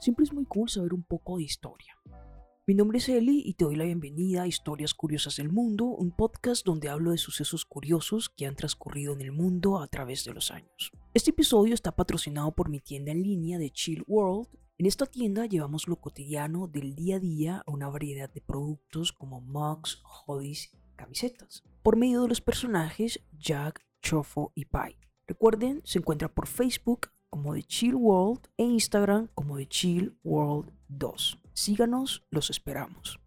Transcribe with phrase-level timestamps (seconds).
[0.00, 1.98] Siempre es muy cool saber un poco de historia.
[2.68, 6.12] Mi nombre es Eli y te doy la bienvenida a Historias Curiosas del Mundo, un
[6.12, 10.34] podcast donde hablo de sucesos curiosos que han transcurrido en el mundo a través de
[10.34, 10.92] los años.
[11.14, 14.48] Este episodio está patrocinado por mi tienda en línea de Chill World.
[14.76, 19.12] En esta tienda llevamos lo cotidiano del día a día a una variedad de productos
[19.12, 24.96] como mugs, hoodies camisetas, por medio de los personajes Jack, Chofo y Pai.
[25.26, 30.72] Recuerden, se encuentra por Facebook como The Chill World e Instagram como The Chill World
[30.88, 31.38] 2.
[31.52, 33.20] Síganos, los esperamos.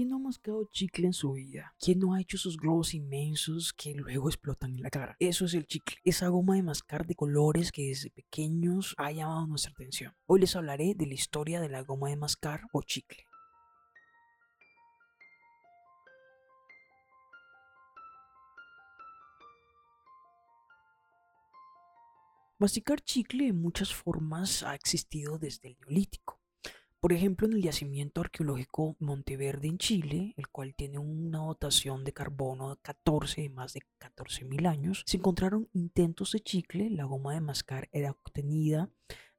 [0.00, 1.74] ¿Quién no ha mascado chicle en su vida?
[1.78, 5.14] ¿Quién no ha hecho esos globos inmensos que luego explotan en la cara?
[5.20, 9.46] Eso es el chicle, esa goma de mascar de colores que desde pequeños ha llamado
[9.46, 10.14] nuestra atención.
[10.24, 13.26] Hoy les hablaré de la historia de la goma de mascar o chicle.
[22.58, 26.39] Masticar chicle en muchas formas ha existido desde el neolítico.
[27.00, 32.12] Por ejemplo, en el yacimiento arqueológico Monteverde en Chile, el cual tiene una dotación de
[32.12, 36.90] carbono de 14 de más de 14.000 años, se encontraron intentos de chicle.
[36.90, 38.90] La goma de mascar era obtenida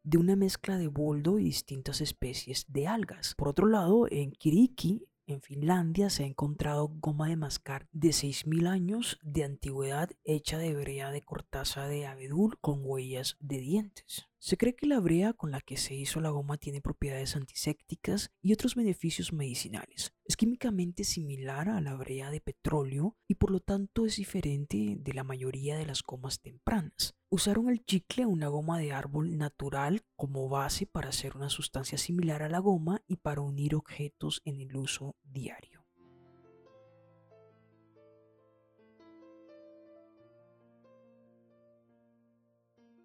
[0.02, 3.36] de una mezcla de boldo y distintas especies de algas.
[3.38, 8.67] Por otro lado, en Kiriki, en Finlandia se ha encontrado goma de mascar de 6.000
[8.67, 14.30] años de antigüedad hecha de brea de corteza de abedul con huellas de dientes.
[14.44, 18.31] Se cree que la brea con la que se hizo la goma tiene propiedades antisépticas
[18.42, 20.16] y otros beneficios medicinales.
[20.25, 25.14] Es químicamente similar a la brea de petróleo y por lo tanto es diferente de
[25.14, 27.14] la mayoría de las gomas tempranas.
[27.30, 32.42] Usaron el chicle, una goma de árbol natural, como base para hacer una sustancia similar
[32.42, 35.70] a la goma y para unir objetos en el uso diario.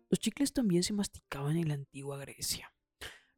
[0.08, 2.72] Los chicles también se masticaban en la antigua Grecia.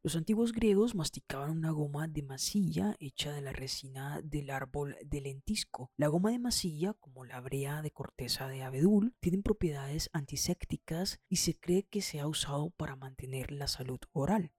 [0.03, 5.19] Los antiguos griegos masticaban una goma de masilla hecha de la resina del árbol de
[5.19, 5.91] lentisco.
[5.97, 11.37] La goma de masilla, como la brea de corteza de abedul, tienen propiedades antisépticas y
[11.37, 14.53] se cree que se ha usado para mantener la salud oral.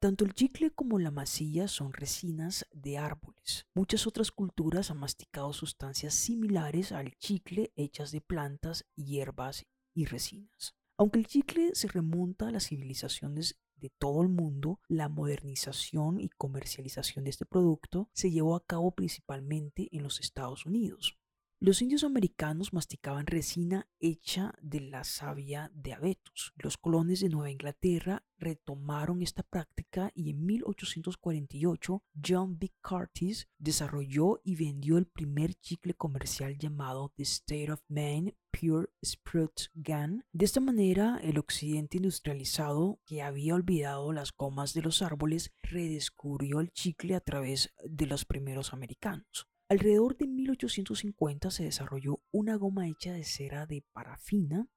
[0.00, 3.66] Tanto el chicle como la masilla son resinas de árboles.
[3.74, 10.74] Muchas otras culturas han masticado sustancias similares al chicle hechas de plantas, hierbas y resinas.
[10.96, 16.28] Aunque el chicle se remonta a las civilizaciones de todo el mundo, la modernización y
[16.28, 21.18] comercialización de este producto se llevó a cabo principalmente en los Estados Unidos.
[21.60, 26.52] Los indios americanos masticaban resina hecha de la savia de abetos.
[26.56, 32.72] Los colones de Nueva Inglaterra retomaron esta práctica y en 1848 John B.
[32.82, 39.68] Curtis desarrolló y vendió el primer chicle comercial llamado The State of Maine Pure Sprout
[39.74, 40.24] Gun.
[40.32, 46.60] De esta manera, el occidente industrializado, que había olvidado las gomas de los árboles, redescubrió
[46.60, 49.48] el chicle a través de los primeros americanos.
[49.68, 54.68] Alrededor de 1850 se desarrolló una goma hecha de cera de parafina,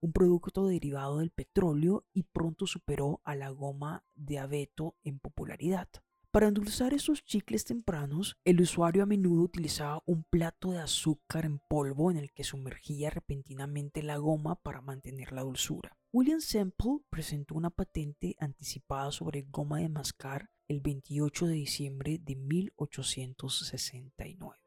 [0.00, 5.88] un producto derivado del petróleo y pronto superó a la goma de abeto en popularidad.
[6.30, 11.60] Para endulzar esos chicles tempranos, el usuario a menudo utilizaba un plato de azúcar en
[11.60, 15.96] polvo en el que sumergía repentinamente la goma para mantener la dulzura.
[16.12, 22.36] William Semple presentó una patente anticipada sobre goma de mascar el 28 de diciembre de
[22.36, 24.60] 1869.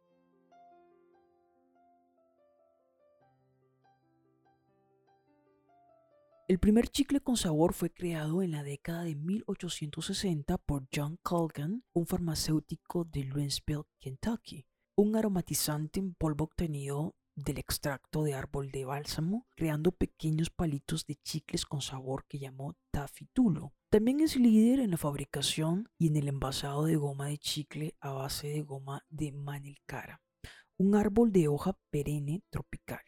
[6.47, 11.83] El primer chicle con sabor fue creado en la década de 1860 por John Colgan,
[11.91, 14.65] un farmacéutico de Louisville, Kentucky.
[14.95, 21.15] Un aromatizante en polvo obtenido del extracto de árbol de bálsamo, creando pequeños palitos de
[21.15, 23.73] chicles con sabor que llamó tafitulo.
[23.89, 28.11] También es líder en la fabricación y en el envasado de goma de chicle a
[28.11, 30.21] base de goma de manilcara,
[30.77, 33.01] un árbol de hoja perenne tropical.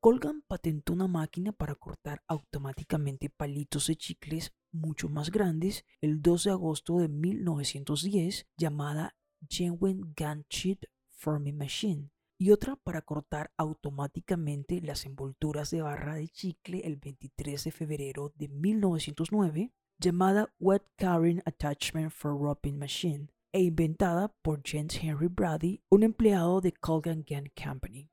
[0.00, 6.44] Colgan patentó una máquina para cortar automáticamente palitos de chicles mucho más grandes el 2
[6.44, 9.14] de agosto de 1910 llamada
[9.48, 12.10] Genuine Gun Sheet Forming Machine
[12.42, 18.32] y otra para cortar automáticamente las envolturas de barra de chicle el 23 de febrero
[18.34, 25.82] de 1909 llamada Wet Carrying Attachment for Rubbing Machine e inventada por James Henry Brady,
[25.88, 28.11] un empleado de Colgan Gun Company.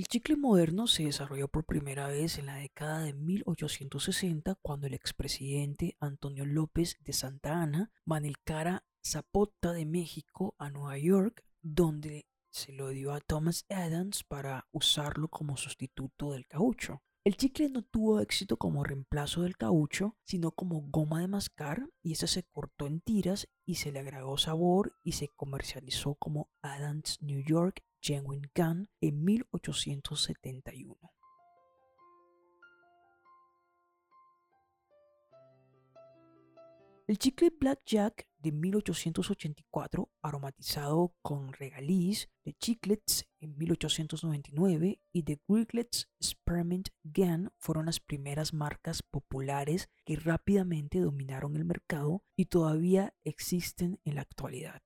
[0.00, 4.94] El chicle moderno se desarrolló por primera vez en la década de 1860 cuando el
[4.94, 12.72] expresidente Antonio López de Santa Ana manilcara Zapota de México a Nueva York, donde se
[12.72, 17.02] lo dio a Thomas Adams para usarlo como sustituto del caucho.
[17.22, 22.12] El chicle no tuvo éxito como reemplazo del caucho, sino como goma de mascar y
[22.12, 27.18] ese se cortó en tiras y se le agregó sabor y se comercializó como Adams
[27.20, 30.96] New York Genuine Gun en 1871.
[37.10, 45.40] El chicle Black Jack de 1884, aromatizado con regaliz de Chiclets en 1899 y de
[45.48, 53.12] Griglets Spearmint Gun fueron las primeras marcas populares que rápidamente dominaron el mercado y todavía
[53.24, 54.80] existen en la actualidad.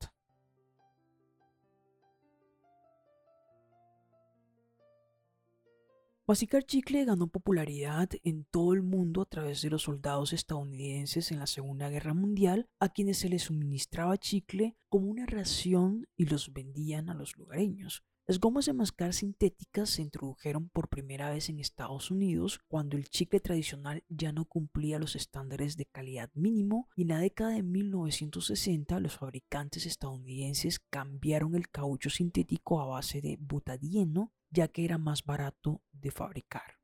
[6.26, 11.38] Masticar chicle ganó popularidad en todo el mundo a través de los soldados estadounidenses en
[11.38, 16.54] la Segunda Guerra Mundial, a quienes se les suministraba chicle como una ración y los
[16.54, 18.04] vendían a los lugareños.
[18.26, 23.10] Las gomas de mascar sintéticas se introdujeron por primera vez en Estados Unidos cuando el
[23.10, 27.62] chicle tradicional ya no cumplía los estándares de calidad mínimo y en la década de
[27.62, 34.98] 1960 los fabricantes estadounidenses cambiaron el caucho sintético a base de butadieno ya que era
[34.98, 36.78] más barato de fabricar.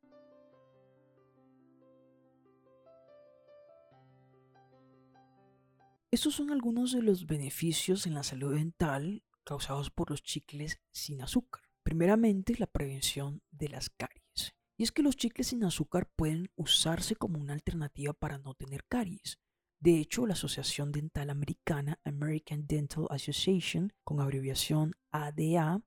[6.10, 11.22] Estos son algunos de los beneficios en la salud dental causados por los chicles sin
[11.22, 11.62] azúcar.
[11.84, 14.54] Primeramente, la prevención de las caries.
[14.76, 18.84] Y es que los chicles sin azúcar pueden usarse como una alternativa para no tener
[18.86, 19.38] caries.
[19.78, 25.80] De hecho, la Asociación Dental Americana, American Dental Association, con abreviación ADA,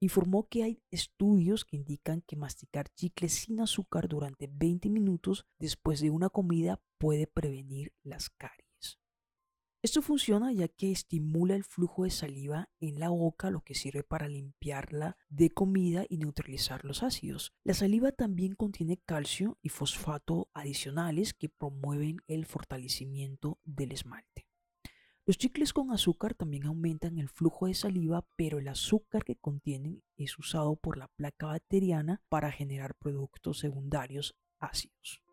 [0.00, 6.00] informó que hay estudios que indican que masticar chicles sin azúcar durante 20 minutos después
[6.00, 8.66] de una comida puede prevenir las caries.
[9.86, 14.02] Esto funciona ya que estimula el flujo de saliva en la boca, lo que sirve
[14.02, 17.52] para limpiarla de comida y neutralizar los ácidos.
[17.62, 24.45] La saliva también contiene calcio y fosfato adicionales que promueven el fortalecimiento del esmalte.
[25.28, 30.04] Los chicles con azúcar también aumentan el flujo de saliva, pero el azúcar que contienen
[30.16, 35.25] es usado por la placa bacteriana para generar productos secundarios ácidos.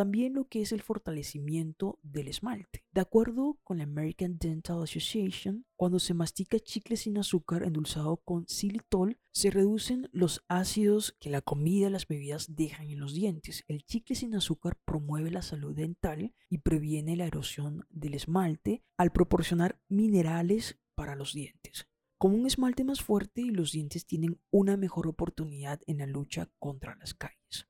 [0.00, 2.82] También lo que es el fortalecimiento del esmalte.
[2.90, 8.46] De acuerdo con la American Dental Association, cuando se mastica chicle sin azúcar endulzado con
[8.46, 13.62] xilitol, se reducen los ácidos que la comida y las bebidas dejan en los dientes.
[13.68, 19.12] El chicle sin azúcar promueve la salud dental y previene la erosión del esmalte al
[19.12, 21.88] proporcionar minerales para los dientes.
[22.16, 26.96] Con un esmalte más fuerte, los dientes tienen una mejor oportunidad en la lucha contra
[26.96, 27.69] las caries.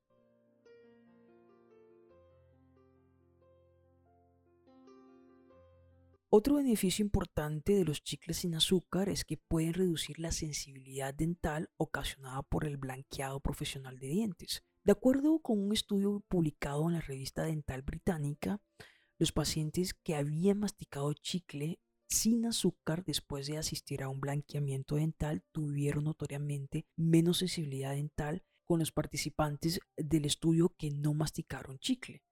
[6.33, 11.69] Otro beneficio importante de los chicles sin azúcar es que pueden reducir la sensibilidad dental
[11.75, 14.63] ocasionada por el blanqueado profesional de dientes.
[14.85, 18.61] De acuerdo con un estudio publicado en la revista dental británica,
[19.19, 25.43] los pacientes que habían masticado chicle sin azúcar después de asistir a un blanqueamiento dental
[25.51, 32.23] tuvieron notoriamente menos sensibilidad dental con los participantes del estudio que no masticaron chicle.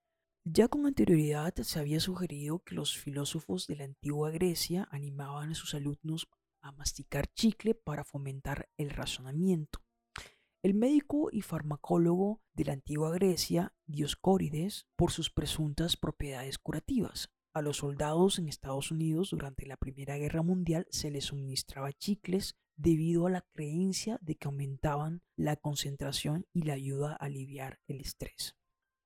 [0.46, 5.55] Ya con anterioridad se había sugerido que los filósofos de la antigua Grecia animaban a
[5.55, 6.27] sus alumnos
[6.62, 9.79] a masticar chicle para fomentar el razonamiento.
[10.63, 17.29] El médico y farmacólogo de la antigua Grecia, Dioscórides, por sus presuntas propiedades curativas.
[17.53, 22.55] A los soldados en Estados Unidos durante la Primera Guerra Mundial se les suministraba chicles
[22.75, 28.01] debido a la creencia de que aumentaban la concentración y la ayuda a aliviar el
[28.01, 28.59] estrés.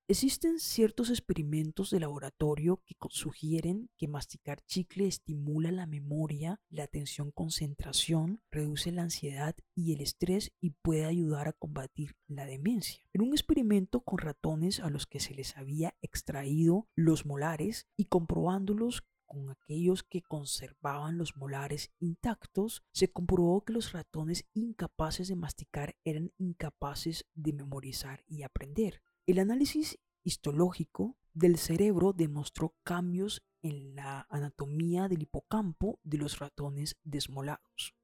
[0.09, 7.31] Existen ciertos experimentos de laboratorio que sugieren que masticar chicle estimula la memoria, la atención
[7.31, 13.01] concentración, reduce la ansiedad y el estrés y puede ayudar a combatir la demencia.
[13.13, 18.05] En un experimento con ratones a los que se les había extraído los molares y
[18.05, 25.37] comprobándolos con aquellos que conservaban los molares intactos, se comprobó que los ratones incapaces de
[25.37, 29.01] masticar eran incapaces de memorizar y aprender.
[29.25, 36.97] El análisis histológico del cerebro demostró cambios en la anatomía del hipocampo de los ratones
[37.05, 37.95] desmolados.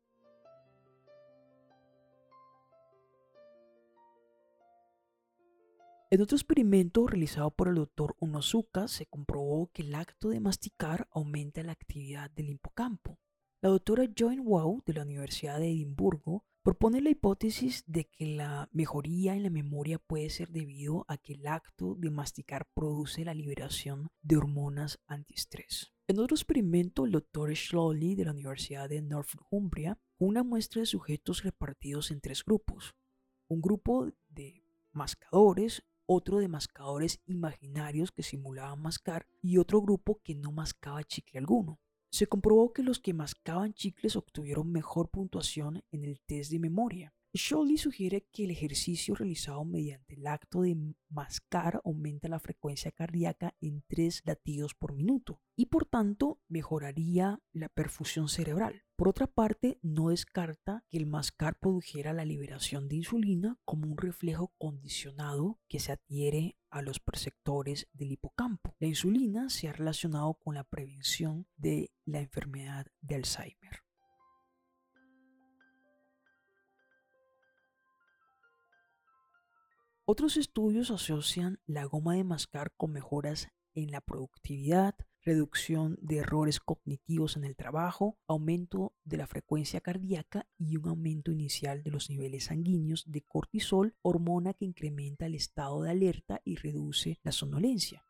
[6.10, 11.10] En otro experimento realizado por el doctor Onosuka se comprobó que el acto de masticar
[11.12, 13.20] aumenta la actividad del hipocampo.
[13.62, 18.70] La doctora Joan Wow de la Universidad de Edimburgo propone la hipótesis de que la
[18.72, 23.34] mejoría en la memoria puede ser debido a que el acto de masticar produce la
[23.34, 25.94] liberación de hormonas antiestrés.
[26.08, 31.44] En otro experimento, el doctor Schlowley de la Universidad de Northumbria, una muestra de sujetos
[31.44, 32.96] repartidos en tres grupos.
[33.48, 40.36] Un grupo de mascadores, otro de mascadores imaginarios que simulaban mascar y otro grupo que
[40.36, 41.80] no mascaba chicle alguno.
[42.12, 47.14] Se comprobó que los que mascaban chicles obtuvieron mejor puntuación en el test de memoria.
[47.38, 50.76] Scholly sugiere que el ejercicio realizado mediante el acto de
[51.10, 57.70] mascar aumenta la frecuencia cardíaca en 3 latidos por minuto y por tanto mejoraría la
[57.70, 58.84] perfusión cerebral.
[58.96, 63.98] Por otra parte, no descarta que el mascar produjera la liberación de insulina como un
[63.98, 68.76] reflejo condicionado que se adhiere a los perceptores del hipocampo.
[68.80, 73.84] La insulina se ha relacionado con la prevención de la enfermedad de Alzheimer.
[80.12, 86.60] Otros estudios asocian la goma de mascar con mejoras en la productividad, reducción de errores
[86.60, 92.10] cognitivos en el trabajo, aumento de la frecuencia cardíaca y un aumento inicial de los
[92.10, 98.04] niveles sanguíneos de cortisol, hormona que incrementa el estado de alerta y reduce la somnolencia,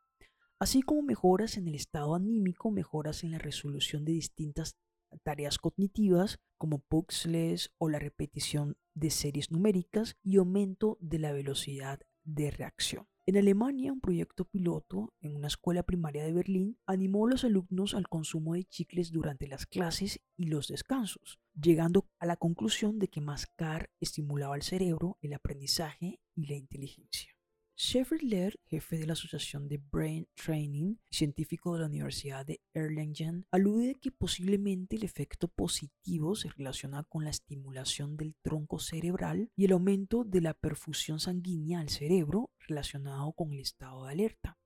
[0.58, 4.77] así como mejoras en el estado anímico, mejoras en la resolución de distintas
[5.24, 12.00] tareas cognitivas como puzzles o la repetición de series numéricas y aumento de la velocidad
[12.24, 13.08] de reacción.
[13.25, 17.94] En Alemania, un proyecto piloto en una escuela primaria de Berlín animó a los alumnos
[17.94, 23.08] al consumo de chicles durante las clases y los descansos, llegando a la conclusión de
[23.08, 27.38] que mascar estimulaba el cerebro, el aprendizaje y la inteligencia.
[27.81, 33.45] Shepard Lehr, jefe de la Asociación de Brain Training, científico de la Universidad de Erlangen,
[33.51, 39.63] alude que posiblemente el efecto positivo se relaciona con la estimulación del tronco cerebral y
[39.63, 44.59] el aumento de la perfusión sanguínea al cerebro relacionado con el estado de alerta.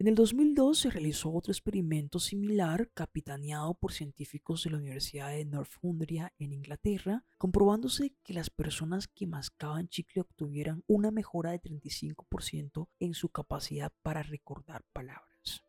[0.00, 5.44] En el 2002 se realizó otro experimento similar capitaneado por científicos de la Universidad de
[5.44, 12.86] Northumbria en Inglaterra, comprobándose que las personas que mascaban chicle obtuvieran una mejora de 35%
[13.00, 15.64] en su capacidad para recordar palabras.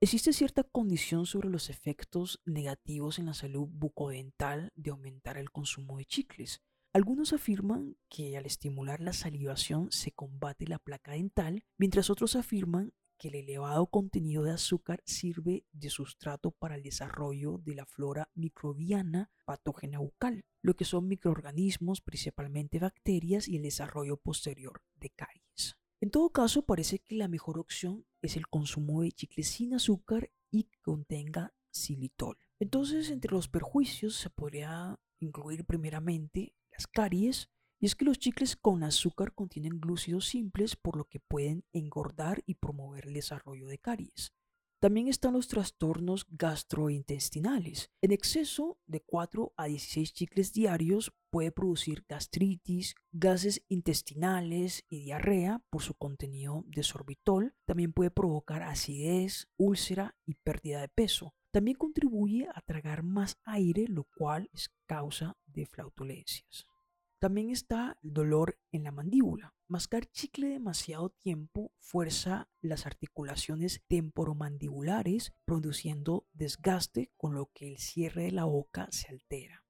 [0.00, 5.98] Existe cierta condición sobre los efectos negativos en la salud bucodental de aumentar el consumo
[5.98, 6.62] de chicles.
[6.92, 12.92] Algunos afirman que al estimular la salivación se combate la placa dental, mientras otros afirman
[13.18, 18.30] que el elevado contenido de azúcar sirve de sustrato para el desarrollo de la flora
[18.34, 25.76] microbiana patógena bucal, lo que son microorganismos, principalmente bacterias, y el desarrollo posterior de caries.
[26.00, 30.30] En todo caso, parece que la mejor opción es el consumo de chicles sin azúcar
[30.50, 32.38] y que contenga xilitol.
[32.60, 38.56] Entonces, entre los perjuicios se podría incluir primeramente las caries, y es que los chicles
[38.56, 43.78] con azúcar contienen glúcidos simples por lo que pueden engordar y promover el desarrollo de
[43.78, 44.32] caries.
[44.80, 47.90] También están los trastornos gastrointestinales.
[48.00, 55.64] En exceso de 4 a 16 chicles diarios puede producir gastritis, gases intestinales y diarrea
[55.70, 57.56] por su contenido de sorbitol.
[57.66, 61.34] También puede provocar acidez, úlcera y pérdida de peso.
[61.50, 66.68] También contribuye a tragar más aire, lo cual es causa de flautulencias.
[67.20, 69.52] También está el dolor en la mandíbula.
[69.66, 78.24] Mascar chicle demasiado tiempo fuerza las articulaciones temporomandibulares, produciendo desgaste, con lo que el cierre
[78.24, 79.64] de la boca se altera.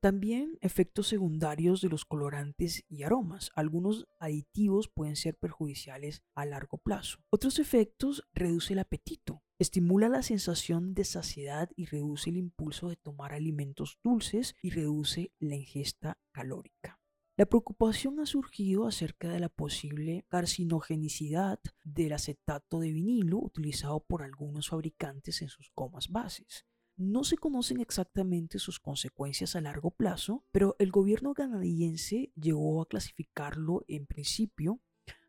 [0.00, 3.50] También efectos secundarios de los colorantes y aromas.
[3.54, 7.18] Algunos aditivos pueden ser perjudiciales a largo plazo.
[7.30, 9.42] Otros efectos reduce el apetito.
[9.60, 15.34] Estimula la sensación de saciedad y reduce el impulso de tomar alimentos dulces y reduce
[15.38, 16.98] la ingesta calórica.
[17.36, 24.22] La preocupación ha surgido acerca de la posible carcinogenicidad del acetato de vinilo utilizado por
[24.22, 26.64] algunos fabricantes en sus gomas bases.
[26.96, 32.88] No se conocen exactamente sus consecuencias a largo plazo, pero el gobierno canadiense llegó a
[32.88, 34.80] clasificarlo en principio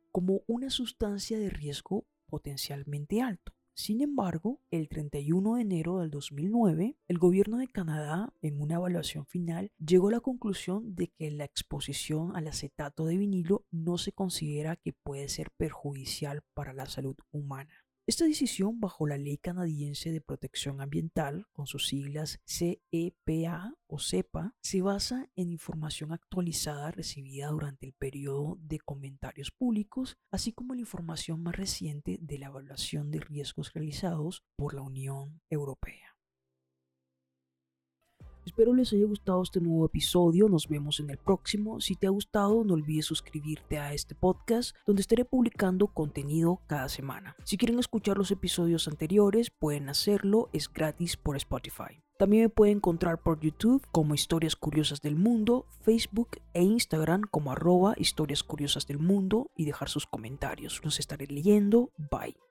[0.10, 3.52] como una sustancia de riesgo potencialmente alto.
[3.74, 9.26] Sin embargo, el 31 de enero del 2009, el gobierno de Canadá, en una evaluación
[9.26, 14.12] final, llegó a la conclusión de que la exposición al acetato de vinilo no se
[14.12, 17.86] considera que puede ser perjudicial para la salud humana.
[18.08, 24.56] Esta decisión bajo la Ley Canadiense de Protección Ambiental, con sus siglas CEPA o CEPA,
[24.60, 30.82] se basa en información actualizada recibida durante el periodo de comentarios públicos, así como la
[30.82, 36.11] información más reciente de la evaluación de riesgos realizados por la Unión Europea.
[38.46, 41.80] Espero les haya gustado este nuevo episodio, nos vemos en el próximo.
[41.80, 46.90] Si te ha gustado, no olvides suscribirte a este podcast, donde estaré publicando contenido cada
[46.90, 47.36] semana.
[47.44, 52.02] Si quieren escuchar los episodios anteriores, pueden hacerlo, es gratis por Spotify.
[52.18, 57.52] También me pueden encontrar por YouTube como Historias Curiosas del Mundo, Facebook e Instagram como
[57.52, 60.82] arroba Historias Curiosas del Mundo y dejar sus comentarios.
[60.84, 61.90] Los estaré leyendo.
[61.98, 62.51] Bye.